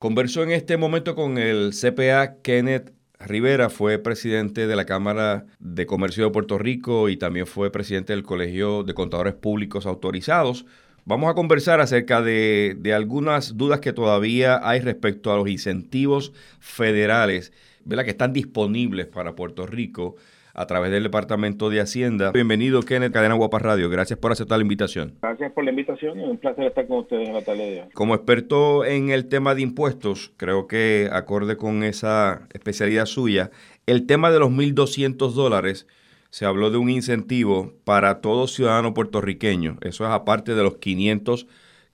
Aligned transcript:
Conversó 0.00 0.42
en 0.42 0.50
este 0.50 0.78
momento 0.78 1.14
con 1.14 1.36
el 1.36 1.72
CPA 1.78 2.36
Kenneth 2.40 2.94
Rivera, 3.18 3.68
fue 3.68 3.98
presidente 3.98 4.66
de 4.66 4.74
la 4.74 4.86
Cámara 4.86 5.44
de 5.58 5.84
Comercio 5.84 6.24
de 6.24 6.30
Puerto 6.30 6.56
Rico 6.56 7.10
y 7.10 7.18
también 7.18 7.46
fue 7.46 7.70
presidente 7.70 8.14
del 8.14 8.22
Colegio 8.22 8.82
de 8.82 8.94
Contadores 8.94 9.34
Públicos 9.34 9.84
Autorizados. 9.84 10.64
Vamos 11.04 11.30
a 11.30 11.34
conversar 11.34 11.82
acerca 11.82 12.22
de, 12.22 12.80
algunas 12.96 13.58
dudas 13.58 13.80
que 13.80 13.92
todavía 13.92 14.66
hay 14.66 14.80
respecto 14.80 15.34
a 15.34 15.36
los 15.36 15.50
incentivos 15.50 16.32
federales 16.60 17.52
¿verdad? 17.84 18.04
que 18.04 18.12
están 18.12 18.32
disponibles 18.32 19.06
para 19.06 19.36
Puerto 19.36 19.66
Rico 19.66 20.16
a 20.54 20.66
través 20.66 20.90
del 20.90 21.02
Departamento 21.02 21.70
de 21.70 21.80
Hacienda. 21.80 22.32
Bienvenido, 22.32 22.82
Kenneth 22.82 23.12
Cadena 23.12 23.34
Guapa 23.34 23.58
Radio. 23.58 23.88
Gracias 23.90 24.18
por 24.18 24.32
aceptar 24.32 24.58
la 24.58 24.62
invitación. 24.62 25.14
Gracias 25.22 25.52
por 25.52 25.64
la 25.64 25.70
invitación 25.70 26.20
y 26.20 26.24
un 26.24 26.38
placer 26.38 26.66
estar 26.66 26.86
con 26.86 26.98
ustedes 26.98 27.28
en 27.28 27.34
la 27.34 27.42
tarde 27.42 27.70
de 27.70 27.82
hoy. 27.82 27.88
Como 27.94 28.14
experto 28.14 28.84
en 28.84 29.10
el 29.10 29.28
tema 29.28 29.54
de 29.54 29.62
impuestos, 29.62 30.32
creo 30.36 30.66
que 30.66 31.08
acorde 31.12 31.56
con 31.56 31.84
esa 31.84 32.46
especialidad 32.52 33.06
suya, 33.06 33.50
el 33.86 34.06
tema 34.06 34.30
de 34.30 34.38
los 34.38 34.50
1.200 34.50 35.32
dólares, 35.32 35.86
se 36.30 36.44
habló 36.46 36.70
de 36.70 36.78
un 36.78 36.88
incentivo 36.88 37.74
para 37.84 38.20
todo 38.20 38.46
ciudadano 38.46 38.94
puertorriqueño. 38.94 39.78
Eso 39.80 40.04
es 40.04 40.10
aparte 40.10 40.54
de 40.54 40.62
los 40.62 40.76
500 40.76 41.46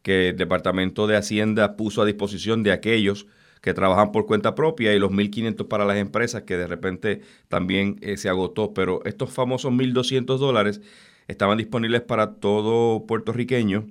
que 0.03 0.29
el 0.29 0.37
Departamento 0.37 1.07
de 1.07 1.17
Hacienda 1.17 1.77
puso 1.77 2.03
a 2.03 2.05
disposición 2.05 2.63
de 2.63 2.73
aquellos 2.73 3.27
que 3.67 3.75
trabajan 3.75 4.13
por 4.13 4.27
cuenta 4.27 4.55
propia 4.55 4.95
y 4.95 5.01
los 5.01 5.11
1.500 5.11 5.67
para 5.67 5.85
las 5.85 5.97
empresas 5.97 6.43
que 6.43 6.57
de 6.57 6.69
repente 6.69 7.23
también 7.49 7.97
eh, 8.01 8.17
se 8.17 8.29
agotó. 8.29 8.73
Pero 8.73 9.05
estos 9.05 9.33
famosos 9.33 9.73
1.200 9.73 10.39
dólares 10.39 10.81
estaban 11.27 11.59
disponibles 11.59 12.03
para 12.03 12.35
todo 12.35 13.07
puertorriqueño, 13.07 13.89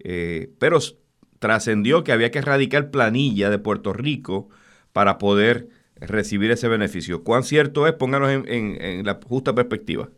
eh, 0.00 0.50
pero 0.58 0.78
trascendió 1.38 2.04
que 2.04 2.12
había 2.12 2.30
que 2.30 2.40
erradicar 2.40 2.90
planilla 2.90 3.48
de 3.48 3.58
Puerto 3.58 3.94
Rico 3.94 4.50
para 4.92 5.16
poder 5.16 5.68
recibir 5.96 6.50
ese 6.50 6.68
beneficio. 6.68 7.24
¿Cuán 7.24 7.44
cierto 7.44 7.86
es? 7.86 7.94
Pónganos 7.94 8.28
en, 8.30 9.06
la 9.06 9.18
justa 9.26 9.54
perspectiva. 9.54 10.10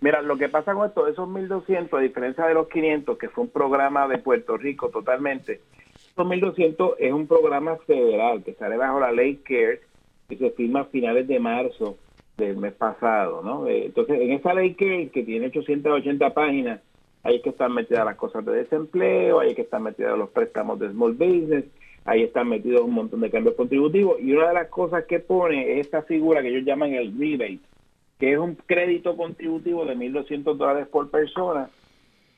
Mira, 0.00 0.22
lo 0.22 0.38
que 0.38 0.48
pasa 0.48 0.74
con 0.74 0.86
esto, 0.86 1.08
esos 1.08 1.28
1.200, 1.28 1.98
a 1.98 2.00
diferencia 2.00 2.46
de 2.46 2.54
los 2.54 2.68
500, 2.68 3.18
que 3.18 3.28
fue 3.30 3.42
un 3.42 3.50
programa 3.50 4.06
de 4.06 4.18
Puerto 4.18 4.56
Rico 4.56 4.90
totalmente, 4.90 5.60
2200 6.16 6.94
es 6.98 7.12
un 7.12 7.26
programa 7.26 7.76
federal 7.86 8.42
que 8.42 8.54
sale 8.54 8.76
bajo 8.76 9.00
la 9.00 9.12
ley 9.12 9.36
CARE 9.36 9.80
que 10.28 10.36
se 10.36 10.50
firma 10.50 10.80
a 10.80 10.84
finales 10.86 11.26
de 11.26 11.38
marzo 11.38 11.96
del 12.36 12.56
mes 12.56 12.72
pasado, 12.72 13.42
¿no? 13.42 13.66
Eh, 13.66 13.86
entonces, 13.86 14.20
en 14.20 14.32
esa 14.32 14.54
ley 14.54 14.74
CARE 14.74 15.10
que 15.10 15.22
tiene 15.22 15.46
880 15.46 16.34
páginas, 16.34 16.80
hay 17.22 17.40
que 17.40 17.50
estar 17.50 17.70
metidas 17.70 18.04
las 18.04 18.16
cosas 18.16 18.44
de 18.44 18.52
desempleo, 18.52 19.40
hay 19.40 19.54
que 19.54 19.62
estar 19.62 19.80
metidas 19.80 20.18
los 20.18 20.30
préstamos 20.30 20.78
de 20.78 20.90
small 20.90 21.12
business, 21.12 21.64
ahí 22.04 22.22
están 22.22 22.48
metidos 22.48 22.82
un 22.82 22.94
montón 22.94 23.20
de 23.20 23.30
cambios 23.30 23.54
contributivos 23.54 24.20
y 24.20 24.32
una 24.32 24.48
de 24.48 24.54
las 24.54 24.68
cosas 24.68 25.04
que 25.04 25.20
pone 25.20 25.72
es 25.72 25.86
esta 25.86 26.02
figura 26.02 26.42
que 26.42 26.48
ellos 26.48 26.64
llaman 26.64 26.92
el 26.94 27.16
rebate, 27.16 27.60
que 28.18 28.32
es 28.32 28.38
un 28.38 28.56
crédito 28.66 29.16
contributivo 29.16 29.84
de 29.84 29.96
1.200 29.96 30.56
dólares 30.56 30.88
por 30.88 31.10
persona 31.10 31.70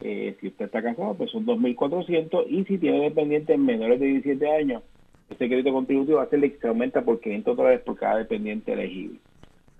eh, 0.00 0.36
si 0.40 0.48
usted 0.48 0.66
está 0.66 0.82
casado, 0.82 1.14
pues 1.14 1.30
son 1.30 1.46
2.400 1.46 2.46
y 2.48 2.64
si 2.64 2.78
tiene 2.78 3.02
dependientes 3.02 3.58
menores 3.58 4.00
de 4.00 4.06
17 4.06 4.50
años, 4.50 4.82
este 5.30 5.48
crédito 5.48 5.72
contributivo 5.72 6.18
va 6.18 6.24
a 6.24 6.28
ser 6.28 6.40
que 6.40 6.58
se 6.58 6.68
aumenta 6.68 7.02
por 7.02 7.20
500 7.20 7.56
dólares 7.56 7.80
por 7.80 7.96
cada 7.98 8.18
dependiente 8.18 8.72
elegible. 8.72 9.18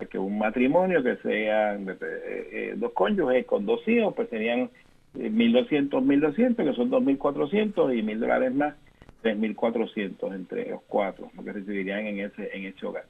O 0.01 0.07
que 0.07 0.19
un 0.19 0.39
matrimonio 0.39 1.03
que 1.03 1.17
sean 1.17 1.89
eh, 1.89 1.97
eh, 2.01 2.75
dos 2.77 2.93
cónyuges 2.93 3.47
con 3.47 3.67
dos 3.67 3.87
hijos, 3.87 4.15
pues 4.15 4.29
serían 4.29 4.71
1.200, 5.15 5.91
1.200, 5.91 6.57
que 6.57 6.75
son 6.75 6.91
2.400 6.91 7.97
y 7.97 8.03
1.000 8.03 8.19
dólares 8.19 8.55
más, 8.55 8.75
3.400 9.23 10.35
entre 10.35 10.71
los 10.71 10.83
cuatro, 10.83 11.31
lo 11.37 11.45
que 11.45 11.53
recibirían 11.53 12.07
en 12.07 12.21
ese, 12.21 12.51
en 12.57 12.67
ese 12.67 12.87
hogar. 12.87 13.05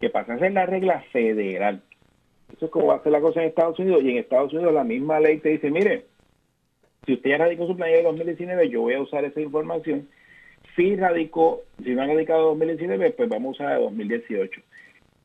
¿Qué 0.00 0.10
pasa? 0.10 0.34
Esa 0.34 0.46
es 0.46 0.54
la 0.54 0.66
regla 0.66 1.04
federal. 1.12 1.82
Eso 2.54 2.66
es 2.66 2.70
como 2.70 2.88
va 2.88 2.96
a 2.96 3.02
ser 3.02 3.12
la 3.12 3.20
cosa 3.20 3.40
en 3.40 3.48
Estados 3.48 3.78
Unidos 3.78 4.02
y 4.02 4.10
en 4.10 4.18
Estados 4.18 4.52
Unidos 4.52 4.74
la 4.74 4.84
misma 4.84 5.20
ley 5.20 5.38
te 5.38 5.50
dice, 5.50 5.70
mire, 5.70 6.04
si 7.06 7.14
usted 7.14 7.30
ya 7.30 7.38
radicó 7.38 7.66
su 7.66 7.76
planilla 7.76 7.98
de 7.98 8.04
2019, 8.04 8.68
yo 8.68 8.82
voy 8.82 8.94
a 8.94 9.00
usar 9.00 9.24
esa 9.24 9.40
información. 9.40 10.08
Si 10.76 10.96
radicó, 10.96 11.62
si 11.82 11.94
no 11.94 12.02
ha 12.02 12.06
radicado 12.06 12.48
2019, 12.50 13.10
pues 13.10 13.28
vamos 13.28 13.60
a 13.60 13.64
usar 13.64 13.76
de 13.76 13.84
2018. 13.84 14.60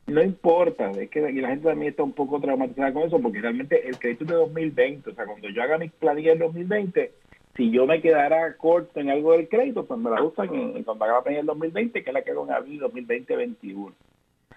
No 0.07 0.23
importa, 0.23 0.89
es 0.91 1.09
que 1.09 1.25
aquí 1.25 1.41
la 1.41 1.49
gente 1.49 1.67
también 1.67 1.91
está 1.91 2.01
un 2.01 2.13
poco 2.13 2.39
traumatizada 2.39 2.93
con 2.93 3.03
eso, 3.03 3.19
porque 3.19 3.41
realmente 3.41 3.87
el 3.87 3.99
crédito 3.99 4.23
es 4.23 4.29
de 4.29 4.35
2020, 4.35 5.09
o 5.09 5.13
sea, 5.13 5.25
cuando 5.25 5.49
yo 5.49 5.61
haga 5.61 5.77
mi 5.77 5.89
planilla 5.89 6.29
del 6.29 6.39
2020, 6.39 7.11
si 7.57 7.71
yo 7.71 7.85
me 7.85 8.01
quedara 8.01 8.55
corto 8.55 8.99
en 8.99 9.09
algo 9.09 9.33
del 9.33 9.49
crédito, 9.49 9.85
pues 9.85 9.99
me 9.99 10.09
la 10.09 10.23
usan 10.23 10.53
en, 10.55 10.83
cuando 10.83 11.05
haga 11.05 11.15
la 11.15 11.23
planilla 11.23 11.39
del 11.41 11.47
2020, 11.47 12.03
que 12.03 12.09
es 12.09 12.13
la 12.13 12.21
que 12.21 12.31
hago 12.31 12.45
en 12.45 12.53
abril 12.53 12.81
2020-21. 12.81 13.93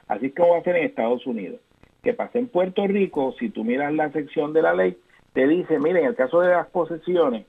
Así 0.07 0.27
es 0.27 0.35
como 0.35 0.53
va 0.53 0.59
a 0.59 0.63
ser 0.63 0.77
en 0.77 0.85
Estados 0.85 1.27
Unidos. 1.27 1.61
Que 2.03 2.15
pasa 2.15 2.39
en 2.39 2.47
Puerto 2.47 2.87
Rico, 2.87 3.35
si 3.39 3.51
tú 3.51 3.65
miras 3.65 3.93
la 3.93 4.11
sección 4.13 4.53
de 4.53 4.63
la 4.63 4.73
ley, 4.73 4.97
te 5.33 5.47
dice, 5.47 5.79
mire, 5.79 6.01
en 6.01 6.07
el 6.07 6.15
caso 6.17 6.41
de 6.41 6.51
las 6.51 6.67
posesiones, 6.69 7.47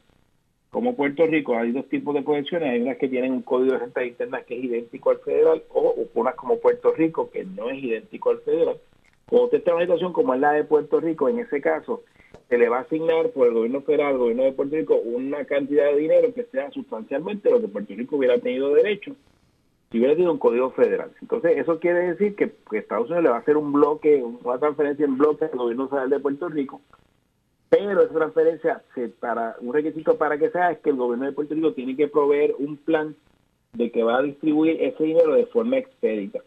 como 0.70 0.96
Puerto 0.96 1.26
Rico 1.26 1.58
hay 1.58 1.72
dos 1.72 1.88
tipos 1.90 2.14
de 2.14 2.22
posesiones, 2.22 2.70
hay 2.70 2.82
unas 2.82 2.98
que 2.98 3.10
tienen 3.10 3.34
un 3.34 3.42
código 3.42 3.74
de 3.74 3.80
renta 3.80 4.06
interna 4.06 4.42
que 4.44 4.58
es 4.58 4.64
idéntico 4.64 5.10
al 5.10 5.20
federal, 5.20 5.64
o 5.70 5.96
unas 6.14 6.36
como 6.36 6.60
Puerto 6.60 6.94
Rico 6.94 7.30
que 7.30 7.44
no 7.44 7.70
es 7.70 7.84
idéntico 7.84 8.30
al 8.30 8.40
federal. 8.40 8.78
Cuando 9.28 9.46
usted 9.46 9.58
está 9.60 9.72
en 9.72 9.78
una 9.78 9.86
situación 9.86 10.14
como 10.14 10.34
es 10.34 10.40
la 10.40 10.54
de 10.54 10.64
Puerto 10.64 11.00
Rico, 11.00 11.28
en 11.28 11.40
ese 11.40 11.60
caso, 11.60 12.04
se 12.50 12.58
le 12.58 12.70
va 12.70 12.80
a 12.80 12.82
asignar 12.82 13.30
por 13.32 13.48
el 13.48 13.54
gobierno 13.54 13.82
federal, 13.82 14.14
al 14.14 14.18
gobierno 14.18 14.44
de 14.44 14.52
Puerto 14.54 14.76
Rico, 14.76 14.96
una 14.96 15.44
cantidad 15.46 15.86
de 15.86 15.98
dinero 15.98 16.34
que 16.34 16.44
sea 16.44 16.70
sustancialmente 16.72 17.50
lo 17.50 17.62
que 17.62 17.68
Puerto 17.68 17.94
Rico 17.96 18.18
hubiera 18.18 18.38
tenido 18.40 18.74
derecho 18.74 19.16
si 19.92 19.98
hubiera 19.98 20.14
tenido 20.14 20.32
un 20.32 20.40
código 20.40 20.72
federal. 20.72 21.12
Entonces, 21.22 21.58
eso 21.58 21.80
quiere 21.80 22.12
decir 22.12 22.36
que, 22.36 22.54
que 22.70 22.78
Estados 22.78 23.08
Unidos 23.08 23.24
le 23.24 23.30
va 23.30 23.38
a 23.38 23.40
hacer 23.40 23.58
un 23.58 23.74
bloque, 23.74 24.24
una 24.24 24.58
transferencia 24.58 25.06
en 25.06 25.18
bloque 25.18 25.46
al 25.46 25.58
gobierno 25.58 25.90
federal 25.90 26.10
de 26.10 26.20
Puerto 26.20 26.48
Rico 26.48 26.80
pero 27.72 28.04
esa 28.04 28.14
transferencia, 28.14 28.84
se, 28.94 29.08
para 29.08 29.56
un 29.62 29.74
requisito 29.74 30.18
para 30.18 30.38
que 30.38 30.50
sea, 30.50 30.72
es 30.72 30.80
que 30.80 30.90
el 30.90 30.98
gobierno 30.98 31.26
de 31.26 31.32
Puerto 31.32 31.56
Rico 31.56 31.72
tiene 31.72 31.96
que 31.96 32.10
proveer 32.10 32.54
un 32.60 32.76
plan 32.76 33.16
de 33.72 33.90
que 33.90 34.04
va 34.04 34.18
a 34.18 34.22
distribuir 34.22 34.84
ese 34.84 35.02
dinero 35.02 35.34
de 35.36 35.46
forma 35.46 35.78
expedita. 35.78 36.40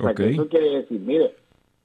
O 0.00 0.02
sea, 0.02 0.12
que 0.12 0.30
eso 0.30 0.48
quiere 0.48 0.70
decir, 0.70 1.00
mire, 1.00 1.36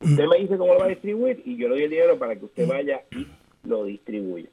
usted 0.01 0.25
me 0.25 0.39
dice 0.39 0.57
cómo 0.57 0.73
lo 0.73 0.79
va 0.79 0.85
a 0.85 0.89
distribuir 0.89 1.43
y 1.45 1.57
yo 1.57 1.67
le 1.67 1.75
doy 1.75 1.83
el 1.83 1.89
dinero 1.91 2.17
para 2.17 2.35
que 2.35 2.45
usted 2.45 2.67
vaya 2.67 3.03
y 3.11 3.27
lo 3.67 3.83
distribuya. 3.83 4.49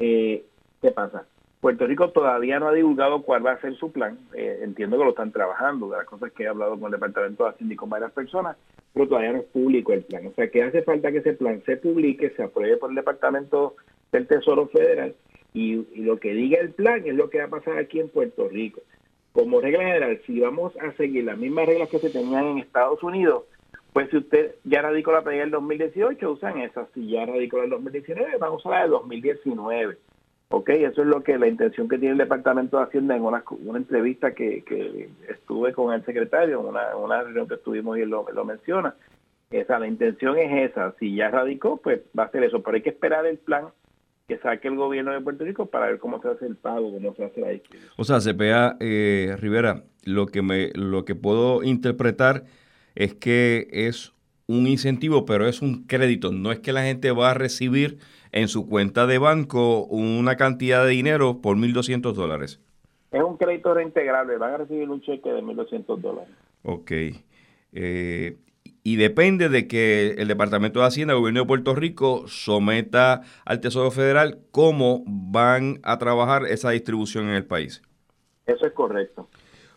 Eh, 0.00 0.44
¿Qué 0.82 0.90
pasa? 0.90 1.24
Puerto 1.60 1.88
Rico 1.88 2.10
todavía 2.10 2.60
no 2.60 2.68
ha 2.68 2.72
divulgado 2.72 3.22
cuál 3.22 3.44
va 3.44 3.52
a 3.52 3.60
ser 3.60 3.74
su 3.76 3.90
plan. 3.90 4.16
Eh, 4.32 4.60
entiendo 4.62 4.96
que 4.96 5.04
lo 5.04 5.10
están 5.10 5.32
trabajando, 5.32 5.90
de 5.90 5.96
las 5.96 6.06
cosas 6.06 6.30
que 6.32 6.44
he 6.44 6.48
hablado 6.48 6.78
con 6.78 6.86
el 6.86 6.92
Departamento 6.92 7.44
de 7.44 7.50
Hacienda 7.50 7.74
y 7.74 7.76
con 7.76 7.90
varias 7.90 8.12
personas, 8.12 8.56
pero 8.94 9.08
todavía 9.08 9.32
no 9.32 9.38
es 9.38 9.44
público 9.46 9.92
el 9.92 10.04
plan. 10.04 10.26
O 10.28 10.32
sea 10.34 10.48
que 10.50 10.62
hace 10.62 10.82
falta 10.82 11.10
que 11.10 11.18
ese 11.18 11.32
plan 11.32 11.60
se 11.66 11.76
publique, 11.76 12.30
se 12.30 12.44
apruebe 12.44 12.76
por 12.76 12.90
el 12.90 12.96
Departamento 12.96 13.74
del 14.12 14.28
Tesoro 14.28 14.68
Federal 14.68 15.16
y, 15.52 15.84
lo 15.96 16.18
que 16.18 16.32
diga 16.32 16.60
el 16.60 16.70
plan 16.70 17.02
es 17.04 17.14
lo 17.14 17.28
que 17.28 17.38
va 17.38 17.44
a 17.44 17.48
pasar 17.48 17.78
aquí 17.78 17.98
en 17.98 18.08
Puerto 18.08 18.48
Rico. 18.48 18.80
Como 19.32 19.60
regla 19.60 19.80
general, 19.80 20.20
si 20.26 20.38
vamos 20.38 20.76
a 20.76 20.92
seguir 20.92 21.24
las 21.24 21.38
mismas 21.38 21.66
reglas 21.66 21.88
que 21.88 21.98
se 21.98 22.10
tenían 22.10 22.46
en 22.46 22.58
Estados 22.58 23.02
Unidos, 23.02 23.44
pues 23.92 24.08
si 24.10 24.18
usted 24.18 24.54
ya 24.62 24.82
radicó 24.82 25.10
la 25.10 25.22
planilla 25.22 25.42
del 25.42 25.52
2018, 25.52 26.30
usan 26.30 26.60
esas. 26.60 26.88
Si 26.94 27.08
ya 27.08 27.26
radicó 27.26 27.56
la 27.56 27.62
del 27.62 27.70
2019, 27.70 28.36
van 28.38 28.50
a 28.50 28.54
usar 28.54 28.72
la 28.72 28.82
del 28.82 28.90
2019 28.90 29.98
Ok, 30.50 30.70
eso 30.70 31.02
es 31.02 31.06
lo 31.08 31.22
que 31.22 31.36
la 31.38 31.46
intención 31.46 31.88
que 31.88 31.98
tiene 31.98 32.12
el 32.12 32.18
Departamento 32.18 32.78
de 32.78 32.84
Hacienda 32.84 33.14
en 33.14 33.22
una, 33.22 33.44
una 33.66 33.78
entrevista 33.78 34.32
que, 34.32 34.64
que, 34.64 35.10
estuve 35.28 35.74
con 35.74 35.92
el 35.92 36.02
secretario, 36.06 36.60
una, 36.60 36.96
una 36.96 37.22
reunión 37.22 37.46
que 37.46 37.56
estuvimos 37.56 37.98
y 37.98 38.02
él 38.02 38.08
lo, 38.08 38.26
lo 38.32 38.44
menciona. 38.46 38.94
Esa, 39.50 39.78
la 39.78 39.86
intención 39.86 40.38
es 40.38 40.70
esa. 40.70 40.94
Si 40.98 41.14
ya 41.14 41.30
radicó, 41.30 41.76
pues 41.76 42.00
va 42.18 42.24
a 42.24 42.30
ser 42.30 42.44
eso. 42.44 42.62
Pero 42.62 42.76
hay 42.76 42.82
que 42.82 42.90
esperar 42.90 43.26
el 43.26 43.38
plan 43.38 43.66
que 44.26 44.38
saque 44.38 44.68
el 44.68 44.76
gobierno 44.76 45.12
de 45.12 45.20
Puerto 45.20 45.44
Rico 45.44 45.66
para 45.66 45.86
ver 45.86 45.98
cómo 45.98 46.20
se 46.20 46.28
hace 46.28 46.46
el 46.46 46.56
pago, 46.56 46.92
cómo 46.92 47.14
se 47.14 47.24
hace 47.24 47.40
la. 47.40 47.48
O 47.96 48.04
sea, 48.04 48.18
CPA 48.18 48.76
eh, 48.80 49.36
Rivera, 49.38 49.84
lo 50.04 50.26
que 50.26 50.42
me, 50.42 50.70
lo 50.74 51.04
que 51.04 51.14
puedo 51.14 51.62
interpretar 51.62 52.44
es 52.94 53.14
que 53.14 53.68
es 53.70 54.12
un 54.46 54.66
incentivo, 54.66 55.24
pero 55.24 55.46
es 55.46 55.62
un 55.62 55.84
crédito. 55.84 56.32
No 56.32 56.52
es 56.52 56.60
que 56.60 56.72
la 56.72 56.82
gente 56.82 57.10
va 57.10 57.30
a 57.30 57.34
recibir 57.34 57.98
en 58.32 58.48
su 58.48 58.68
cuenta 58.68 59.06
de 59.06 59.18
banco 59.18 59.84
una 59.84 60.36
cantidad 60.36 60.84
de 60.84 60.90
dinero 60.90 61.40
por 61.40 61.56
1.200 61.56 62.12
dólares. 62.12 62.60
Es 63.10 63.22
un 63.22 63.36
crédito 63.36 63.72
reintegrable, 63.72 64.36
van 64.36 64.54
a 64.54 64.56
recibir 64.58 64.88
un 64.88 65.00
cheque 65.00 65.30
de 65.30 65.42
1.200 65.42 65.98
dólares. 65.98 66.30
Ok. 66.62 66.92
Eh, 67.72 68.36
y 68.82 68.96
depende 68.96 69.48
de 69.48 69.68
que 69.68 70.14
el 70.18 70.28
Departamento 70.28 70.80
de 70.80 70.86
Hacienda, 70.86 71.14
el 71.14 71.20
Gobierno 71.20 71.40
de 71.40 71.46
Puerto 71.46 71.74
Rico, 71.74 72.26
someta 72.26 73.22
al 73.44 73.60
Tesoro 73.60 73.90
Federal 73.90 74.38
cómo 74.50 75.02
van 75.06 75.80
a 75.82 75.98
trabajar 75.98 76.46
esa 76.46 76.70
distribución 76.70 77.28
en 77.28 77.34
el 77.34 77.44
país. 77.44 77.82
Eso 78.46 78.66
es 78.66 78.72
correcto. 78.72 79.28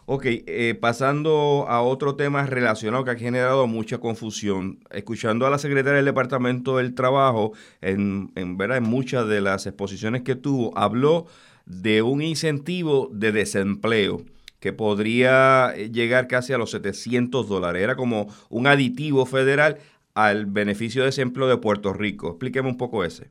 Ok, 0.06 0.26
eh, 0.26 0.76
pasando 0.80 1.66
a 1.70 1.82
otro 1.82 2.16
tema 2.16 2.46
relacionado 2.46 3.04
que 3.04 3.12
ha 3.12 3.16
generado 3.16 3.68
mucha 3.68 4.00
confusión. 4.00 4.80
Escuchando 4.90 5.46
a 5.46 5.50
la 5.50 5.58
secretaria 5.58 5.98
del 5.98 6.06
Departamento 6.06 6.78
del 6.78 6.96
Trabajo, 6.96 7.54
en, 7.82 8.32
en, 8.36 8.58
¿verdad? 8.58 8.78
en 8.78 8.84
muchas 8.84 9.28
de 9.28 9.42
las 9.42 9.68
exposiciones 9.68 10.24
que 10.24 10.36
tuvo, 10.36 10.78
habló 10.78 11.28
de 11.66 12.02
un 12.02 12.22
incentivo 12.22 13.10
de 13.12 13.32
desempleo 13.32 14.22
que 14.60 14.74
podría 14.74 15.74
llegar 15.76 16.28
casi 16.28 16.54
a 16.54 16.58
los 16.58 16.72
700 16.72 17.48
dólares. 17.48 17.82
Era 17.82 17.96
como 17.96 18.28
un 18.50 18.68
aditivo 18.68 19.26
federal 19.26 19.78
al 20.14 20.46
beneficio 20.46 21.02
de 21.02 21.08
desempleo 21.08 21.48
de 21.48 21.58
Puerto 21.58 21.94
Rico. 21.94 22.30
Explíqueme 22.30 22.70
un 22.70 22.78
poco 22.78 23.04
ese. 23.04 23.30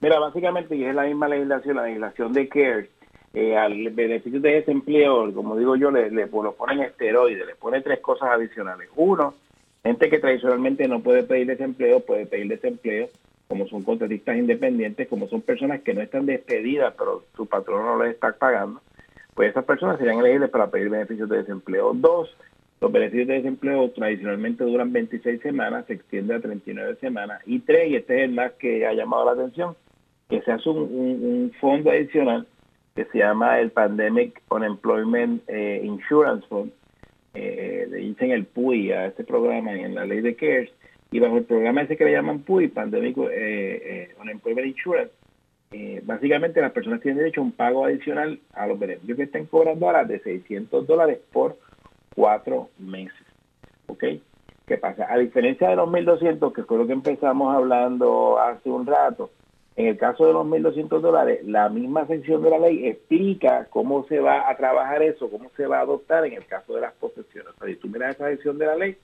Mira, 0.00 0.18
básicamente, 0.18 0.76
y 0.76 0.84
es 0.84 0.94
la 0.94 1.04
misma 1.04 1.28
legislación, 1.28 1.76
la 1.76 1.84
legislación 1.84 2.32
de 2.32 2.48
CARES, 2.48 2.90
eh, 3.34 3.56
al 3.56 3.90
beneficio 3.90 4.40
de 4.40 4.52
desempleo, 4.52 5.32
como 5.34 5.56
digo 5.56 5.76
yo, 5.76 5.90
le, 5.90 6.10
le, 6.10 6.26
lo 6.26 6.52
ponen 6.52 6.80
esteroides, 6.80 7.46
le 7.46 7.54
pone 7.54 7.80
tres 7.82 8.00
cosas 8.00 8.30
adicionales. 8.30 8.88
Uno, 8.96 9.34
gente 9.82 10.08
que 10.08 10.18
tradicionalmente 10.18 10.88
no 10.88 11.00
puede 11.00 11.22
pedir 11.22 11.46
desempleo, 11.46 12.00
puede 12.00 12.26
pedir 12.26 12.48
desempleo, 12.48 13.08
como 13.48 13.66
son 13.66 13.82
contratistas 13.82 14.36
independientes, 14.36 15.08
como 15.08 15.28
son 15.28 15.40
personas 15.42 15.80
que 15.82 15.94
no 15.94 16.02
están 16.02 16.26
despedidas, 16.26 16.94
pero 16.98 17.24
su 17.36 17.46
patrón 17.46 17.84
no 17.84 18.02
les 18.02 18.14
está 18.14 18.32
pagando, 18.32 18.80
pues 19.34 19.50
esas 19.50 19.64
personas 19.64 19.98
serían 19.98 20.18
elegibles 20.18 20.50
para 20.50 20.70
pedir 20.70 20.90
beneficios 20.90 21.28
de 21.28 21.38
desempleo. 21.38 21.92
Dos, 21.94 22.34
los 22.80 22.92
beneficios 22.92 23.28
de 23.28 23.34
desempleo 23.34 23.90
tradicionalmente 23.90 24.64
duran 24.64 24.92
26 24.92 25.40
semanas, 25.40 25.86
se 25.86 25.94
extiende 25.94 26.34
a 26.34 26.40
39 26.40 26.96
semanas. 27.00 27.40
Y 27.46 27.60
tres, 27.60 27.90
y 27.90 27.96
este 27.96 28.16
es 28.16 28.24
el 28.24 28.34
más 28.34 28.52
que 28.52 28.86
ha 28.86 28.92
llamado 28.92 29.24
la 29.24 29.32
atención, 29.32 29.74
que 30.28 30.42
se 30.42 30.52
hace 30.52 30.68
un, 30.68 31.52
fondo 31.60 31.90
adicional 31.90 32.46
que 32.98 33.04
se 33.12 33.18
llama 33.18 33.60
el 33.60 33.70
Pandemic 33.70 34.42
Unemployment 34.50 35.44
eh, 35.46 35.80
Insurance 35.84 36.44
Fund, 36.48 36.72
eh, 37.32 37.86
le 37.88 37.98
dicen 37.98 38.32
el 38.32 38.44
PUI 38.44 38.90
a 38.90 39.06
este 39.06 39.22
programa 39.22 39.72
en 39.72 39.94
la 39.94 40.04
ley 40.04 40.20
de 40.20 40.34
CARES, 40.34 40.72
y 41.12 41.20
bajo 41.20 41.36
el 41.36 41.44
programa 41.44 41.82
ese 41.82 41.96
que 41.96 42.04
le 42.04 42.10
llaman 42.10 42.40
PUI, 42.40 42.66
Pandemic 42.66 43.16
eh, 43.18 43.28
eh, 43.30 44.14
Unemployment 44.20 44.66
Insurance, 44.66 45.12
básicamente 46.02 46.60
las 46.60 46.72
personas 46.72 47.00
tienen 47.00 47.18
derecho 47.18 47.40
a 47.40 47.44
un 47.44 47.52
pago 47.52 47.84
adicional 47.84 48.40
a 48.52 48.66
los 48.66 48.76
beneficios 48.76 49.16
que 49.16 49.22
estén 49.24 49.46
cobrando 49.46 49.86
ahora 49.86 50.02
de 50.02 50.18
600 50.18 50.84
dólares 50.84 51.20
por 51.32 51.56
cuatro 52.16 52.70
meses. 52.80 53.14
¿Ok? 53.86 54.02
¿Qué 54.66 54.76
pasa? 54.76 55.06
A 55.08 55.18
diferencia 55.18 55.68
de 55.68 55.76
los 55.76 55.88
1.200, 55.88 56.52
que 56.52 56.64
fue 56.64 56.78
lo 56.78 56.86
que 56.88 56.94
empezamos 56.94 57.54
hablando 57.54 58.40
hace 58.40 58.68
un 58.68 58.86
rato, 58.86 59.30
en 59.78 59.86
el 59.86 59.96
caso 59.96 60.26
de 60.26 60.32
los 60.32 60.44
1.200 60.44 61.00
dólares, 61.00 61.38
la 61.44 61.68
misma 61.68 62.04
sección 62.08 62.42
de 62.42 62.50
la 62.50 62.58
ley 62.58 62.88
explica 62.88 63.68
cómo 63.70 64.04
se 64.08 64.18
va 64.18 64.50
a 64.50 64.56
trabajar 64.56 65.04
eso, 65.04 65.30
cómo 65.30 65.52
se 65.56 65.68
va 65.68 65.78
a 65.78 65.82
adoptar 65.82 66.26
en 66.26 66.32
el 66.32 66.44
caso 66.46 66.74
de 66.74 66.80
las 66.80 66.94
posesiones. 66.94 67.52
O 67.54 67.64
sea, 67.64 68.14
sección 68.14 68.58
de 68.58 68.66
la 68.66 68.74
ley, 68.74 68.96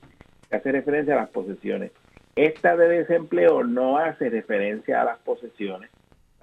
hace 0.51 0.73
referencia 0.73 1.15
a 1.15 1.19
las 1.19 1.31
posesiones. 1.31 1.93
Esta 2.35 2.77
de 2.77 2.89
desempleo 2.89 3.63
no 3.63 3.99
hace 3.99 4.29
referencia 4.29 5.01
a 5.01 5.05
las 5.05 5.19
posesiones. 5.19 5.91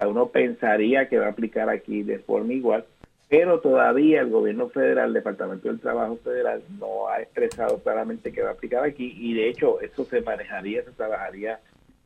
Uno 0.00 0.28
pensaría 0.28 1.10
que 1.10 1.18
va 1.18 1.26
a 1.26 1.32
aplicar 1.32 1.68
aquí 1.68 2.02
de 2.02 2.18
forma 2.18 2.54
igual, 2.54 2.86
pero 3.28 3.60
todavía 3.60 4.22
el 4.22 4.30
gobierno 4.30 4.70
federal, 4.70 5.08
el 5.08 5.14
Departamento 5.14 5.68
del 5.68 5.78
Trabajo 5.78 6.16
Federal, 6.24 6.62
no 6.80 7.06
ha 7.08 7.20
expresado 7.20 7.80
claramente 7.80 8.32
que 8.32 8.40
va 8.40 8.48
a 8.48 8.52
aplicar 8.52 8.82
aquí 8.82 9.14
y 9.14 9.34
de 9.34 9.50
hecho 9.50 9.78
eso 9.82 10.06
se 10.06 10.22
manejaría, 10.22 10.82
se 10.84 10.92
trabajaría 10.92 11.60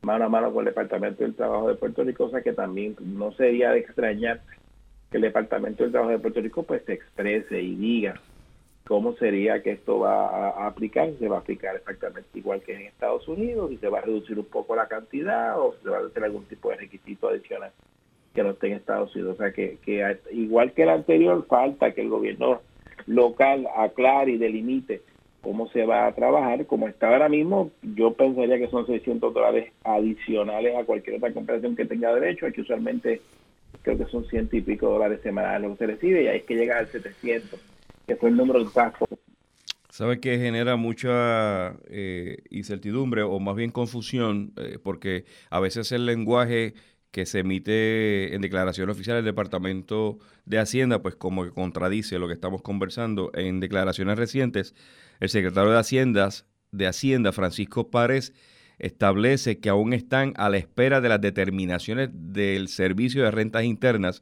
mano 0.07 0.23
a 0.23 0.29
mano 0.29 0.53
con 0.53 0.61
el 0.65 0.73
Departamento 0.73 1.23
del 1.23 1.35
Trabajo 1.35 1.67
de 1.67 1.75
Puerto 1.75 2.01
Rico, 2.03 2.25
cosa 2.25 2.41
que 2.41 2.53
también 2.53 2.95
no 3.01 3.33
sería 3.33 3.71
de 3.71 3.79
extrañar 3.79 4.39
que 5.11 5.17
el 5.17 5.23
Departamento 5.23 5.83
del 5.83 5.91
Trabajo 5.91 6.13
de 6.13 6.19
Puerto 6.19 6.39
Rico 6.39 6.63
pues 6.63 6.81
se 6.85 6.93
exprese 6.93 7.61
y 7.61 7.75
diga 7.75 8.13
cómo 8.87 9.17
sería 9.17 9.61
que 9.61 9.71
esto 9.71 9.99
va 9.99 10.27
a, 10.27 10.67
aplicar, 10.67 11.09
se 11.19 11.27
va 11.27 11.35
a 11.35 11.39
aplicar 11.41 11.75
exactamente 11.75 12.29
igual 12.39 12.61
que 12.61 12.73
en 12.73 12.83
Estados 12.83 13.27
Unidos, 13.27 13.69
y 13.69 13.77
se 13.77 13.89
va 13.89 13.99
a 13.99 14.03
reducir 14.03 14.39
un 14.39 14.45
poco 14.45 14.77
la 14.77 14.87
cantidad 14.87 15.59
o 15.59 15.75
se 15.83 15.89
va 15.89 15.97
a 15.97 16.07
hacer 16.07 16.23
algún 16.23 16.45
tipo 16.45 16.69
de 16.69 16.77
requisito 16.77 17.27
adicional 17.27 17.71
que 18.33 18.43
no 18.43 18.51
esté 18.51 18.67
en 18.67 18.73
Estados 18.73 19.13
Unidos. 19.13 19.35
O 19.35 19.37
sea, 19.37 19.51
que, 19.51 19.77
que 19.83 20.19
igual 20.31 20.71
que 20.71 20.83
el 20.83 20.89
anterior, 20.89 21.45
falta 21.47 21.91
que 21.91 22.01
el 22.01 22.09
gobierno 22.09 22.61
local 23.07 23.67
aclare 23.75 24.31
y 24.31 24.37
delimite 24.37 25.01
cómo 25.41 25.69
se 25.69 25.85
va 25.85 26.07
a 26.07 26.15
trabajar. 26.15 26.65
Como 26.65 26.87
está 26.87 27.09
ahora 27.09 27.29
mismo, 27.29 27.71
yo 27.81 28.13
pensaría 28.13 28.57
que 28.57 28.69
son 28.69 28.85
600 28.85 29.33
dólares 29.33 29.71
adicionales 29.83 30.75
a 30.75 30.85
cualquier 30.85 31.17
otra 31.17 31.33
comparación 31.33 31.75
que 31.75 31.85
tenga 31.85 32.13
derecho, 32.13 32.51
que 32.53 32.61
usualmente 32.61 33.21
creo 33.81 33.97
que 33.97 34.05
son 34.05 34.25
ciento 34.25 34.55
y 34.55 34.61
pico 34.61 34.89
dólares 34.89 35.21
semanales 35.21 35.69
lo 35.69 35.75
que 35.75 35.85
se 35.85 35.87
recibe 35.87 36.23
y 36.23 36.27
hay 36.27 36.41
que 36.41 36.55
llegar 36.55 36.79
al 36.79 36.87
700 36.87 37.59
que 38.07 38.15
fue 38.15 38.29
el 38.29 38.37
número 38.37 38.61
exacto. 38.61 39.05
¿Sabe 39.89 40.19
que 40.19 40.37
genera 40.37 40.75
mucha 40.75 41.75
eh, 41.89 42.37
incertidumbre 42.49 43.23
o 43.23 43.39
más 43.39 43.55
bien 43.55 43.71
confusión? 43.71 44.53
Eh, 44.57 44.79
porque 44.81 45.25
a 45.49 45.59
veces 45.59 45.91
el 45.91 46.05
lenguaje 46.05 46.73
que 47.11 47.25
se 47.25 47.39
emite 47.39 48.35
en 48.35 48.41
declaración 48.41 48.89
oficial 48.89 49.17
del 49.17 49.25
Departamento 49.25 50.19
de 50.45 50.59
Hacienda, 50.59 51.01
pues 51.01 51.15
como 51.15 51.43
que 51.43 51.51
contradice 51.51 52.19
lo 52.19 52.27
que 52.27 52.33
estamos 52.33 52.61
conversando. 52.61 53.31
En 53.33 53.59
declaraciones 53.59 54.17
recientes, 54.17 54.75
el 55.19 55.29
secretario 55.29 55.71
de 55.71 55.79
Hacienda, 55.79 56.29
de 56.71 56.87
Hacienda 56.87 57.31
Francisco 57.31 57.89
Párez, 57.89 58.33
establece 58.79 59.59
que 59.59 59.69
aún 59.69 59.93
están 59.93 60.33
a 60.37 60.49
la 60.49 60.57
espera 60.57 61.01
de 61.01 61.09
las 61.09 61.21
determinaciones 61.21 62.09
del 62.13 62.67
Servicio 62.67 63.23
de 63.23 63.31
Rentas 63.31 63.63
Internas 63.63 64.21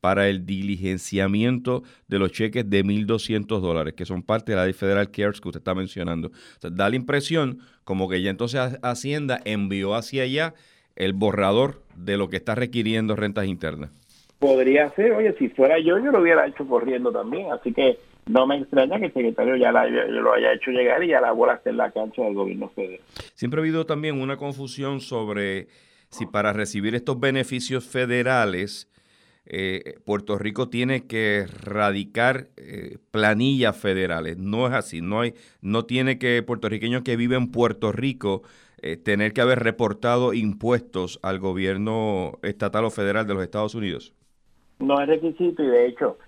para 0.00 0.28
el 0.28 0.46
diligenciamiento 0.46 1.82
de 2.06 2.18
los 2.18 2.30
cheques 2.30 2.68
de 2.68 2.84
1.200 2.84 3.60
dólares, 3.60 3.94
que 3.94 4.06
son 4.06 4.22
parte 4.22 4.52
de 4.52 4.56
la 4.56 4.64
ley 4.64 4.72
federal 4.72 5.10
CARES 5.10 5.40
que 5.40 5.48
usted 5.48 5.60
está 5.60 5.74
mencionando. 5.74 6.30
da 6.60 6.88
la 6.88 6.96
impresión 6.96 7.60
como 7.82 8.08
que 8.08 8.22
ya 8.22 8.30
entonces 8.30 8.60
Hacienda 8.82 9.40
envió 9.44 9.94
hacia 9.94 10.22
allá 10.22 10.54
el 10.96 11.12
borrador 11.12 11.82
de 11.94 12.16
lo 12.16 12.28
que 12.28 12.36
está 12.36 12.54
requiriendo 12.54 13.16
rentas 13.16 13.46
internas. 13.46 13.90
Podría 14.38 14.90
ser, 14.90 15.12
oye, 15.12 15.34
si 15.38 15.48
fuera 15.48 15.78
yo, 15.78 15.98
yo 15.98 16.10
lo 16.10 16.20
hubiera 16.20 16.46
hecho 16.46 16.66
corriendo 16.66 17.10
también, 17.10 17.52
así 17.52 17.72
que 17.72 17.98
no 18.26 18.46
me 18.46 18.58
extraña 18.58 18.98
que 18.98 19.06
el 19.06 19.12
secretario 19.12 19.56
ya 19.56 19.72
lo 19.72 20.32
haya 20.32 20.52
hecho 20.52 20.70
llegar 20.72 21.02
y 21.02 21.08
ya 21.08 21.20
la 21.20 21.32
bola 21.32 21.54
esté 21.54 21.70
en 21.70 21.78
la 21.78 21.90
cancha 21.90 22.22
del 22.22 22.34
gobierno 22.34 22.68
federal. 22.70 23.00
Siempre 23.34 23.60
ha 23.60 23.62
habido 23.62 23.86
también 23.86 24.20
una 24.20 24.36
confusión 24.36 25.00
sobre 25.00 25.68
si 26.10 26.26
para 26.26 26.52
recibir 26.52 26.94
estos 26.94 27.18
beneficios 27.18 27.84
federales 27.84 28.90
eh, 29.48 30.00
Puerto 30.04 30.38
Rico 30.38 30.68
tiene 30.68 31.06
que 31.06 31.46
radicar 31.62 32.48
eh, 32.56 32.98
planillas 33.12 33.76
federales. 33.76 34.38
No 34.38 34.66
es 34.66 34.74
así. 34.74 35.00
No 35.00 35.20
hay, 35.20 35.34
no 35.60 35.84
tiene 35.84 36.18
que 36.18 36.42
puertorriqueños 36.42 37.02
que 37.02 37.16
viven 37.16 37.44
en 37.44 37.52
Puerto 37.52 37.92
Rico 37.92 38.42
eh, 38.82 38.96
tener 38.96 39.32
que 39.32 39.40
haber 39.40 39.60
reportado 39.60 40.34
impuestos 40.34 41.18
al 41.22 41.38
gobierno 41.38 42.38
estatal 42.42 42.84
o 42.84 42.90
federal 42.90 43.26
de 43.26 43.34
los 43.34 43.42
Estados 43.42 43.74
Unidos. 43.74 44.14
No 44.78 45.00
es 45.00 45.08
requisito 45.08 45.62
y 45.62 45.68
de 45.68 45.86
hecho, 45.86 46.18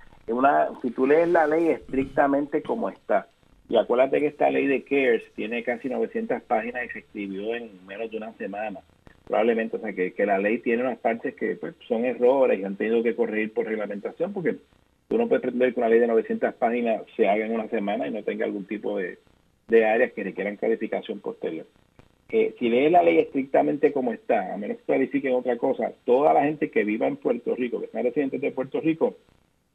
si 0.82 0.90
tú 0.90 1.06
lees 1.06 1.28
la 1.28 1.46
ley 1.46 1.68
estrictamente 1.68 2.62
como 2.62 2.88
está, 2.88 3.28
y 3.68 3.76
acuérdate 3.76 4.20
que 4.20 4.28
esta 4.28 4.50
ley 4.50 4.66
de 4.66 4.82
CARES 4.82 5.22
tiene 5.34 5.62
casi 5.62 5.88
900 5.88 6.40
páginas 6.42 6.86
y 6.86 6.88
se 6.88 6.98
escribió 7.00 7.54
en 7.54 7.86
menos 7.86 8.10
de 8.10 8.16
una 8.16 8.32
semana 8.34 8.80
probablemente, 9.28 9.76
o 9.76 9.80
sea, 9.80 9.92
que, 9.92 10.26
la 10.26 10.38
ley 10.38 10.58
tiene 10.58 10.82
unas 10.82 10.98
partes 10.98 11.34
que 11.34 11.54
pues, 11.56 11.74
son 11.86 12.06
errores 12.06 12.58
y 12.58 12.64
han 12.64 12.76
tenido 12.76 13.02
que 13.02 13.14
corregir 13.14 13.52
por 13.52 13.66
reglamentación, 13.66 14.32
porque 14.32 14.56
tú 15.06 15.18
no 15.18 15.28
puedes 15.28 15.42
pretender 15.42 15.74
que 15.74 15.80
una 15.80 15.90
ley 15.90 16.00
de 16.00 16.06
900 16.06 16.54
páginas 16.54 17.02
se 17.14 17.28
haga 17.28 17.44
en 17.44 17.52
una 17.52 17.68
semana 17.68 18.08
y 18.08 18.10
no 18.10 18.22
tenga 18.22 18.46
algún 18.46 18.64
tipo 18.64 18.96
de, 18.96 19.18
áreas 19.70 20.12
que 20.14 20.24
requieran 20.24 20.56
clarificación 20.56 21.20
posterior. 21.20 21.66
Si 22.30 22.68
lees 22.68 22.92
la 22.92 23.02
ley 23.02 23.18
estrictamente 23.18 23.90
como 23.90 24.12
está, 24.12 24.52
a 24.52 24.58
menos 24.58 24.76
que 24.76 24.84
clarifiquen 24.84 25.34
otra 25.34 25.56
cosa, 25.56 25.92
toda 26.04 26.34
la 26.34 26.44
gente 26.44 26.70
que 26.70 26.84
viva 26.84 27.06
en 27.06 27.16
Puerto 27.16 27.54
Rico, 27.56 27.80
que 27.80 27.86
están 27.86 28.04
residentes 28.04 28.42
de 28.42 28.52
Puerto 28.52 28.80
Rico, 28.80 29.16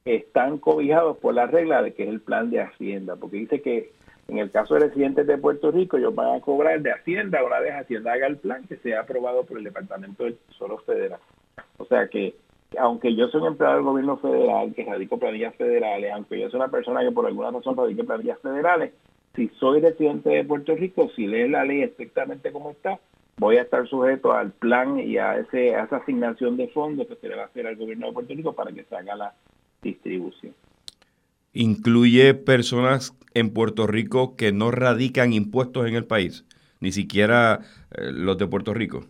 están 0.06 0.60
cobijados 0.60 1.18
por 1.18 1.34
la 1.34 1.48
regla 1.48 1.82
de 1.82 1.94
que 1.94 2.04
es 2.04 2.10
el 2.10 2.22
plan 2.22 2.52
de 2.52 2.62
Hacienda, 2.62 3.16
porque 3.16 3.38
dice 3.38 3.62
que 3.62 3.92
en 4.28 4.38
el 4.38 4.52
caso 4.52 4.76
de 4.76 4.82
residentes 4.82 5.28
de 5.28 5.38
Puerto 5.38 5.72
Rico, 5.72 5.98
ellos 5.98 6.14
van 6.14 6.36
a 6.36 6.42
cobrar 6.42 6.80
de 6.82 6.92
Hacienda 6.92 7.44
una 7.44 7.60
vez 7.60 7.74
Hacienda 7.74 8.14
haga 8.14 8.28
el 8.28 8.38
plan 8.38 8.64
que 8.68 8.78
sea 8.78 9.02
aprobado 9.02 9.44
por 9.44 9.58
el 9.58 9.64
Departamento 9.64 10.24
del 10.24 10.38
Tesoro 10.38 10.78
Federal. 10.80 11.20
O 11.78 11.86
sea 11.86 12.08
que, 12.08 12.36
aunque 12.78 13.16
yo 13.16 13.28
soy 13.30 13.42
un 13.42 13.48
empleado 13.48 13.76
del 13.76 13.84
gobierno 13.84 14.18
federal, 14.18 14.74
que 14.74 14.86
radico 14.86 15.18
planillas 15.18 15.56
federales, 15.56 16.12
aunque 16.14 16.40
yo 16.40 16.50
soy 16.50 16.60
una 16.60 16.70
persona 16.70 17.02
que 17.02 17.12
por 17.12 17.26
alguna 17.26 17.52
razón 17.52 17.76
radique 17.76 18.04
planillas 18.04 18.40
federales, 18.40 18.94
si 19.36 19.50
soy 19.60 19.82
residente 19.82 20.30
de 20.30 20.44
Puerto 20.44 20.76
Rico, 20.76 21.10
si 21.16 21.28
lees 21.28 21.50
la 21.50 21.66
ley 21.66 21.82
estrictamente 21.82 22.52
como 22.52 22.72
está, 22.72 23.00
voy 23.38 23.58
a 23.58 23.64
estar 23.64 23.88
sujeto 23.88 24.34
al 24.34 24.52
plan 24.52 25.00
y 25.00 25.18
a, 25.18 25.38
ese, 25.38 25.76
a 25.76 25.86
esa 25.86 25.98
asignación 25.98 26.58
de 26.58 26.68
fondos 26.70 27.08
que 27.08 27.16
se 27.16 27.28
le 27.28 27.36
va 27.36 27.44
a 27.44 27.46
hacer 27.46 27.66
al 27.66 27.76
gobierno 27.76 28.08
de 28.08 28.14
Puerto 28.14 28.34
Rico 28.34 28.54
para 28.54 28.72
que 28.72 28.84
se 28.84 28.96
haga 28.96 29.16
la 29.16 29.34
distribución. 29.82 30.54
¿Incluye 31.54 32.34
personas 32.34 33.16
en 33.34 33.54
Puerto 33.54 33.88
Rico 33.88 34.36
que 34.36 34.52
no 34.52 34.72
radican 34.72 35.34
impuestos 35.34 35.88
en 35.88 35.96
el 35.96 36.06
país, 36.06 36.46
ni 36.80 36.92
siquiera 36.92 37.62
eh, 37.92 38.12
los 38.12 38.38
de 38.38 38.48
Puerto 38.48 38.74
Rico. 38.74 39.06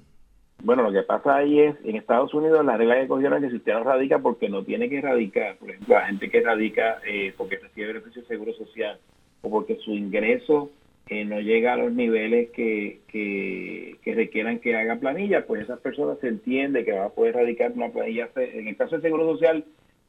Bueno, 0.64 0.84
lo 0.84 0.92
que 0.94 1.04
pasa 1.04 1.36
ahí 1.36 1.60
es, 1.60 1.76
en 1.84 1.98
Estados 1.98 2.34
Unidos 2.34 2.64
la 2.66 2.78
regla 2.78 3.02
que 3.02 3.08
cogieron 3.08 3.44
es 3.44 3.50
que 3.50 3.50
si 3.50 3.58
usted 3.58 3.74
no 3.74 3.84
radica 3.84 4.20
porque 4.20 4.48
no 4.48 4.64
tiene 4.64 4.90
que 4.90 5.02
radicar, 5.02 5.58
por 5.58 5.70
ejemplo, 5.70 5.96
la 5.96 6.06
gente 6.06 6.30
que 6.30 6.42
radica 6.42 7.00
eh, 7.06 7.34
porque 7.38 7.58
recibe 7.58 7.88
beneficio 7.88 8.22
de 8.22 8.28
seguro 8.30 8.54
social 8.54 8.98
o 9.44 9.50
porque 9.50 9.76
su 9.78 9.92
ingreso 9.92 10.72
eh, 11.08 11.26
no 11.26 11.40
llega 11.40 11.74
a 11.74 11.78
los 11.78 11.92
niveles 11.94 12.50
que, 12.52 13.02
que, 13.08 14.14
requieran 14.14 14.60
que 14.60 14.76
haga 14.76 14.96
planilla, 14.96 15.46
pues 15.46 15.64
esas 15.64 15.80
personas 15.80 16.18
se 16.20 16.30
entiende 16.30 16.86
que 16.86 16.94
va 16.94 17.06
a 17.06 17.10
poder 17.10 17.36
radicar 17.36 17.74
una 17.74 17.90
planilla. 17.90 18.30
En 18.36 18.68
el 18.68 18.78
caso 18.78 18.96
del 18.96 19.02
seguro 19.02 19.32
social, 19.34 19.66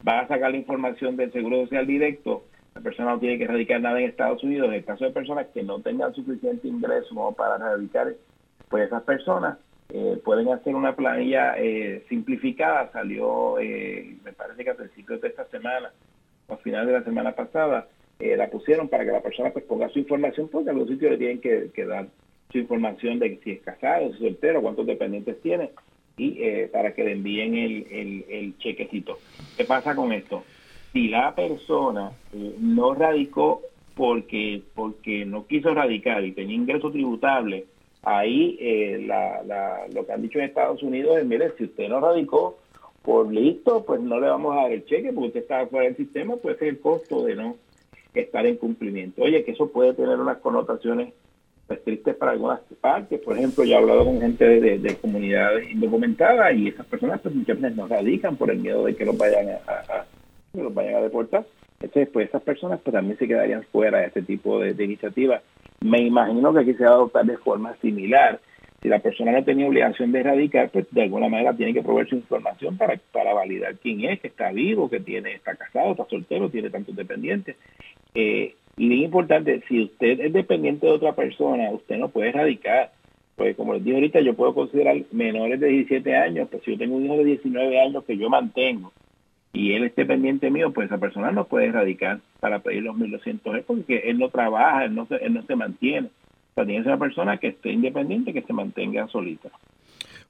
va 0.07 0.21
a 0.21 0.29
sacar 0.29 0.53
la 0.53 0.57
información 0.57 1.17
del 1.17 1.33
seguro 1.33 1.63
social 1.65 1.87
directo 1.87 2.45
la 2.75 2.81
persona 2.81 3.13
no 3.13 3.21
tiene 3.21 3.39
que 3.39 3.47
radicar 3.47 3.81
nada 3.81 4.01
en 4.01 4.09
Estados 4.09 4.43
Unidos. 4.43 4.69
En 4.69 4.75
el 4.75 4.85
caso 4.85 5.05
de 5.05 5.13
personas 5.13 5.47
que 5.55 5.63
no 5.63 5.81
tengan 5.81 6.13
suficiente 6.13 6.67
ingreso 6.67 7.33
para 7.37 7.57
radicar, 7.59 8.15
pues 8.69 8.87
esas 8.87 9.03
personas 9.05 9.59
eh, 9.91 10.21
pueden 10.25 10.49
hacer 10.49 10.75
una 10.75 10.97
planilla 10.97 11.55
eh, 11.57 12.05
simplificada. 12.09 12.91
Salió, 12.91 13.57
me 13.59 14.33
parece 14.33 14.65
que 14.65 14.71
a 14.71 14.75
principios 14.75 15.21
de 15.21 15.29
esta 15.29 15.45
semana 15.47 15.93
o 16.49 16.55
a 16.55 16.57
final 16.59 16.87
de 16.87 16.95
la 16.95 17.05
semana 17.05 17.33
pasada, 17.33 17.87
la 18.37 18.49
pusieron 18.49 18.89
para 18.89 19.05
que 19.05 19.13
la 19.13 19.23
persona 19.23 19.51
pues 19.51 19.65
ponga 19.65 19.89
su 19.91 19.99
información, 19.99 20.49
porque 20.49 20.71
a 20.71 20.73
los 20.73 20.89
sitios 20.89 21.13
le 21.13 21.19
tienen 21.19 21.41
que, 21.41 21.85
dar 21.85 22.07
su 22.51 22.59
información 22.59 23.19
de 23.19 23.39
si 23.43 23.53
es 23.53 23.63
casado, 23.63 24.09
si 24.09 24.15
es 24.15 24.19
soltero, 24.19 24.63
cuántos 24.63 24.87
dependientes 24.87 25.41
tiene, 25.43 25.71
y 26.17 26.67
para 26.73 26.95
que 26.95 27.05
le 27.05 27.13
envíen 27.13 27.55
el, 27.57 28.55
chequecito. 28.59 29.19
¿Qué 29.57 29.65
pasa 29.65 29.95
con 29.95 30.13
esto? 30.13 30.45
si 30.95 31.09
la 31.09 31.35
persona 31.35 32.13
no 32.61 32.95
radicó 32.95 33.63
porque 33.97 34.63
porque 34.75 35.27
no 35.27 35.47
quiso 35.47 35.75
radicar 35.75 36.25
y 36.25 36.33
tenía 36.33 36.55
ingreso 36.55 36.91
tributable, 36.91 37.67
ahí 38.03 38.57
eh, 38.61 39.07
lo 39.93 40.07
que 40.07 40.13
han 40.13 40.23
dicho 40.23 40.39
en 40.39 40.47
Estados 40.47 40.83
Unidos 40.83 41.19
es, 41.19 41.27
mire, 41.27 41.51
si 41.59 41.65
usted 41.65 41.89
no 41.89 42.01
radicó, 42.01 42.59
por 43.03 43.31
listo, 43.31 43.85
pues 43.85 44.01
no 44.01 44.19
le 44.19 44.29
vamos 44.29 44.57
a 44.57 44.63
dar 44.63 44.73
el 44.73 44.87
cheque 44.87 45.13
porque 45.13 45.29
usted 45.29 45.41
está 45.41 45.67
fuera 45.67 45.87
del 45.87 45.97
sistema, 45.97 46.37
pues 46.37 46.57
es 46.57 46.63
el 46.63 46.81
costo 46.81 47.25
de 47.25 47.35
no 47.35 47.57
estar 48.21 48.47
en 48.47 48.57
cumplimiento. 48.57 49.23
Oye, 49.23 49.45
que 49.45 49.53
eso 49.53 49.71
puede 49.71 49.95
tener 49.95 50.19
unas 50.19 50.39
connotaciones 50.39 51.13
pues, 51.67 51.83
tristes 51.83 52.15
para 52.17 52.33
algunas 52.33 52.61
partes. 52.81 53.21
Por 53.21 53.37
ejemplo, 53.37 53.65
yo 53.65 53.75
he 53.75 53.77
hablado 53.77 54.05
con 54.05 54.21
gente 54.21 54.45
de, 54.45 54.97
comunidades 54.97 55.71
indocumentadas 55.71 56.55
y 56.55 56.69
esas 56.69 56.87
personas 56.87 57.21
pues 57.21 57.35
muchas 57.35 57.61
veces 57.61 57.77
no 57.77 57.87
radican 57.87 58.37
por 58.37 58.51
el 58.51 58.59
miedo 58.59 58.85
de 58.85 58.95
que 58.95 59.05
los 59.05 59.17
vayan 59.17 59.49
a 59.49 60.05
que 60.53 60.63
los 60.63 60.73
vayan 60.73 60.97
a 60.97 61.01
deportar. 61.01 61.45
Entonces, 61.81 62.09
pues 62.13 62.29
esas 62.29 62.43
personas 62.43 62.81
pues, 62.83 62.95
también 62.95 63.19
se 63.19 63.29
quedarían 63.29 63.63
fuera 63.65 63.99
de 63.99 64.07
este 64.07 64.23
tipo 64.23 64.59
de, 64.59 64.83
iniciativas. 64.83 65.43
Me 65.81 66.01
imagino 66.01 66.53
que 66.55 66.61
aquí 66.61 66.75
se 66.75 66.85
va 66.85 66.91
a 66.91 66.95
adoptar 66.95 67.27
de 67.27 67.37
forma 67.37 67.77
similar. 67.83 68.41
Si 68.81 68.89
la 68.89 69.01
persona 69.01 69.33
no 69.33 69.45
tenía 69.45 69.67
obligación 69.67 70.13
de 70.13 70.21
erradicar, 70.21 70.71
pues 70.71 70.87
de 70.91 71.03
alguna 71.03 71.29
manera 71.29 71.55
tiene 71.55 71.73
que 71.73 71.83
proveer 71.83 72.09
su 72.09 72.17
información 72.17 72.77
para, 72.77 72.99
para 73.13 73.33
validar 73.33 73.77
quién 73.77 74.05
es, 74.05 74.21
que 74.21 74.29
está 74.29 74.53
vivo, 74.53 74.91
que 74.91 75.01
tiene 75.01 75.35
está 75.35 75.55
casado, 75.57 75.93
está 75.93 76.05
soltero, 76.07 76.51
tiene 76.51 76.71
tantos 76.71 76.95
dependientes. 76.95 77.57
Eh, 78.15 78.55
y 78.77 78.89
bien 78.89 79.03
importante, 79.03 79.63
si 79.69 79.85
usted 79.85 80.21
es 80.21 80.33
dependiente 80.33 80.87
de 80.87 80.93
otra 80.93 81.15
persona, 81.15 81.71
usted 81.71 81.97
no 81.97 82.09
puede 82.09 82.31
erradicar. 82.31 82.93
Pues 83.37 83.57
como 83.57 83.75
les 83.75 83.85
dije 83.85 83.97
ahorita, 83.97 84.21
yo 84.21 84.35
puedo 84.35 84.55
considerar 84.55 84.97
menores 85.13 85.59
de 85.59 85.69
17 85.69 86.17
años, 86.17 86.49
pues 86.51 86.63
si 86.65 86.73
yo 86.73 86.79
tengo 86.79 86.97
un 86.97 87.05
hijo 87.05 87.17
de 87.17 87.25
19 87.25 87.81
años 87.81 88.05
que 88.05 88.17
yo 88.17 88.31
mantengo, 88.31 88.93
y 89.55 89.73
él 89.73 89.85
esté 89.85 90.05
pendiente 90.05 90.51
mío, 90.51 90.73
pues 90.73 90.87
esa 90.87 90.99
persona 90.99 91.31
no 91.31 91.47
puede 91.47 91.67
erradicar 91.67 92.21
para 92.41 92.59
pedir 92.59 92.83
los 92.83 92.97
1.200 92.97 93.63
porque 93.65 94.03
él 94.07 94.19
no 94.19 94.29
trabaja, 94.29 94.85
él 94.85 94.95
no 94.95 95.07
se, 95.07 95.15
él 95.17 95.33
no 95.33 95.43
se 95.45 95.55
mantiene. 95.55 96.09
O 96.09 96.55
sea, 96.55 96.67
tiene 96.67 96.81
que 96.81 96.85
ser 96.85 96.93
una 96.93 96.99
persona 96.99 97.39
que 97.39 97.49
esté 97.49 97.71
independiente, 97.71 98.33
que 98.33 98.43
se 98.43 98.53
mantenga 98.53 99.07
solita. 99.09 99.51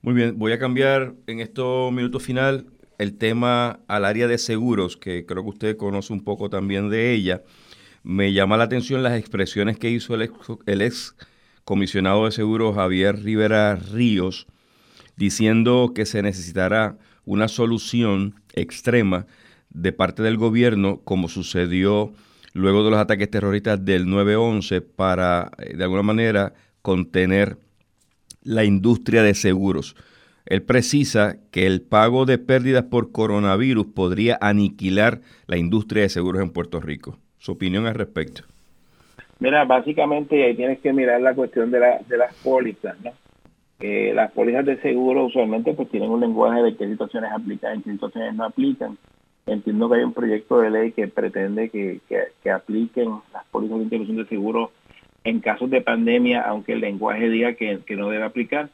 Muy 0.02 0.12
bien, 0.12 0.38
voy 0.38 0.52
a 0.52 0.58
cambiar 0.58 1.14
en 1.26 1.40
estos 1.40 1.90
minutos 1.90 2.22
final 2.22 2.66
el 2.98 3.16
tema 3.16 3.80
al 3.88 4.04
área 4.04 4.28
de 4.28 4.36
seguros, 4.36 4.98
que 4.98 5.24
creo 5.24 5.42
que 5.42 5.48
usted 5.48 5.76
conoce 5.78 6.12
un 6.12 6.22
poco 6.22 6.50
también 6.50 6.90
de 6.90 7.14
ella. 7.14 7.42
Me 8.06 8.34
llama 8.34 8.58
la 8.58 8.64
atención 8.64 9.02
las 9.02 9.18
expresiones 9.18 9.78
que 9.78 9.88
hizo 9.88 10.14
el 10.14 10.82
ex, 10.82 11.16
comisionado 11.64 12.26
de 12.26 12.32
seguros 12.32 12.74
Javier 12.74 13.22
Rivera 13.22 13.76
Ríos, 13.76 14.46
diciendo 15.16 15.92
que 15.94 16.04
se 16.04 16.20
necesitará 16.20 16.98
una 17.24 17.48
solución 17.48 18.42
extrema 18.52 19.26
de 19.70 19.92
parte 19.92 20.22
del 20.22 20.36
gobierno, 20.36 21.00
como 21.02 21.30
sucedió 21.30 22.12
luego 22.52 22.84
de 22.84 22.90
los 22.90 22.98
ataques 22.98 23.30
terroristas 23.30 23.82
del 23.82 24.04
9-11, 24.06 24.84
para 24.84 25.50
eh, 25.56 25.74
de 25.74 25.84
alguna 25.84 26.02
manera 26.02 26.52
contener 26.82 27.56
la 28.42 28.64
industria 28.64 29.22
de 29.22 29.32
seguros. 29.32 29.96
Él 30.44 30.62
precisa 30.62 31.38
que 31.50 31.66
el 31.66 31.80
pago 31.80 32.26
de 32.26 32.36
pérdidas 32.36 32.84
por 32.84 33.12
coronavirus 33.12 33.86
podría 33.94 34.36
aniquilar 34.42 35.22
la 35.46 35.56
industria 35.56 36.02
de 36.02 36.10
seguros 36.10 36.42
en 36.42 36.50
Puerto 36.50 36.80
Rico. 36.80 37.18
Su 37.44 37.52
opinión 37.52 37.84
al 37.84 37.94
respecto. 37.94 38.40
Mira, 39.38 39.66
básicamente 39.66 40.42
ahí 40.42 40.56
tienes 40.56 40.78
que 40.78 40.94
mirar 40.94 41.20
la 41.20 41.34
cuestión 41.34 41.70
de, 41.70 41.78
la, 41.78 41.98
de 42.08 42.16
las 42.16 42.34
pólizas, 42.36 42.98
¿no? 43.02 43.12
las 43.80 44.32
pólizas 44.32 44.64
de 44.64 44.80
seguro 44.80 45.26
usualmente 45.26 45.74
pues 45.74 45.90
tienen 45.90 46.08
un 46.08 46.20
lenguaje 46.20 46.62
de 46.62 46.74
qué 46.74 46.88
situaciones 46.88 47.30
aplican 47.32 47.78
y 47.78 47.82
qué 47.82 47.90
situaciones 47.90 48.34
no 48.34 48.44
aplican. 48.44 48.96
Entiendo 49.44 49.90
que 49.90 49.96
hay 49.96 50.04
un 50.04 50.14
proyecto 50.14 50.58
de 50.60 50.70
ley 50.70 50.92
que 50.92 51.06
pretende 51.06 51.68
que, 51.68 52.00
que, 52.42 52.50
apliquen 52.50 53.10
las 53.34 53.44
pólizas 53.50 53.76
de 53.76 53.84
interrupción 53.84 54.16
de 54.16 54.24
seguro 54.24 54.70
en 55.22 55.40
casos 55.40 55.68
de 55.68 55.82
pandemia, 55.82 56.40
aunque 56.40 56.72
el 56.72 56.80
lenguaje 56.80 57.28
diga 57.28 57.52
que, 57.52 57.78
no 57.90 58.08
debe 58.08 58.24
aplicar. 58.24 58.70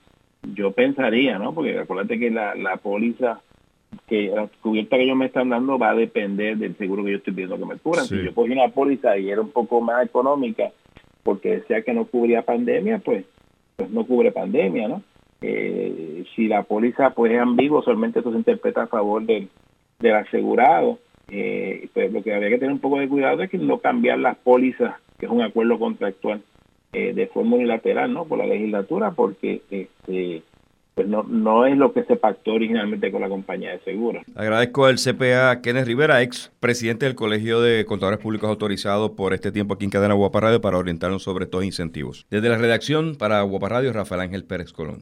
Yo 0.54 0.70
pensaría, 0.70 1.40
¿no? 1.40 1.52
Porque 1.54 1.76
acuérdate 1.76 2.20
que 2.20 2.30
la, 2.30 2.54
la 2.54 2.76
póliza 2.76 3.40
que 4.10 4.28
la 4.34 4.48
cubierta 4.60 4.96
que 4.96 5.04
ellos 5.04 5.16
me 5.16 5.26
están 5.26 5.50
dando 5.50 5.78
va 5.78 5.90
a 5.90 5.94
depender 5.94 6.58
del 6.58 6.76
seguro 6.76 7.04
que 7.04 7.12
yo 7.12 7.16
estoy 7.18 7.32
pidiendo 7.32 7.56
que 7.56 7.64
me 7.64 7.78
cubran. 7.78 8.04
Si 8.04 8.20
yo 8.20 8.34
cogí 8.34 8.50
una 8.50 8.68
póliza 8.68 9.16
y 9.16 9.30
era 9.30 9.40
un 9.40 9.50
poco 9.50 9.80
más 9.80 10.04
económica 10.04 10.72
porque 11.22 11.58
decía 11.58 11.82
que 11.82 11.94
no 11.94 12.06
cubría 12.06 12.42
pandemia, 12.42 12.98
pues 12.98 13.24
pues 13.76 13.88
no 13.88 14.04
cubre 14.04 14.32
pandemia, 14.32 14.88
¿no? 14.88 15.02
Eh, 15.40 16.24
si 16.34 16.48
la 16.48 16.64
póliza 16.64 17.10
pues 17.10 17.32
es 17.32 17.40
ambigua, 17.40 17.82
solamente 17.82 18.18
eso 18.18 18.32
se 18.32 18.38
interpreta 18.38 18.82
a 18.82 18.88
favor 18.88 19.22
del, 19.24 19.48
del 20.00 20.14
asegurado. 20.14 20.98
Eh, 21.28 21.88
pues 21.94 22.12
lo 22.12 22.22
que 22.22 22.34
habría 22.34 22.50
que 22.50 22.58
tener 22.58 22.72
un 22.72 22.80
poco 22.80 22.98
de 22.98 23.08
cuidado 23.08 23.42
es 23.42 23.48
que 23.48 23.58
no 23.58 23.78
cambiar 23.78 24.18
las 24.18 24.36
pólizas, 24.38 24.96
que 25.18 25.26
es 25.26 25.32
un 25.32 25.40
acuerdo 25.40 25.78
contractual, 25.78 26.42
eh, 26.92 27.12
de 27.14 27.28
forma 27.28 27.56
unilateral, 27.56 28.12
¿no? 28.12 28.24
Por 28.24 28.38
la 28.38 28.46
legislatura, 28.46 29.12
porque 29.12 29.62
este 29.70 30.42
pues 31.00 31.08
no, 31.08 31.22
no 31.22 31.64
es 31.64 31.78
lo 31.78 31.94
que 31.94 32.04
se 32.04 32.16
pactó 32.16 32.52
originalmente 32.52 33.10
con 33.10 33.22
la 33.22 33.30
compañía 33.30 33.70
de 33.70 33.80
seguros. 33.80 34.22
Agradezco 34.34 34.84
al 34.84 34.96
CPA 34.96 35.62
Kenneth 35.62 35.86
Rivera, 35.86 36.20
ex 36.20 36.52
presidente 36.60 37.06
del 37.06 37.14
Colegio 37.14 37.62
de 37.62 37.86
Contadores 37.86 38.20
Públicos 38.20 38.50
Autorizados 38.50 39.12
por 39.12 39.32
este 39.32 39.50
tiempo 39.50 39.72
aquí 39.72 39.86
en 39.86 39.90
Cadena 39.90 40.12
Guapa 40.12 40.40
Radio 40.40 40.60
para 40.60 40.76
orientarnos 40.76 41.22
sobre 41.22 41.46
estos 41.46 41.64
incentivos. 41.64 42.26
Desde 42.28 42.50
la 42.50 42.58
redacción 42.58 43.16
para 43.16 43.40
Guapa 43.40 43.70
Radio, 43.70 43.94
Rafael 43.94 44.20
Ángel 44.20 44.44
Pérez 44.44 44.74
Colón. 44.74 44.98